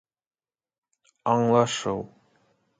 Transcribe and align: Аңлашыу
Аңлашыу 1.35 2.05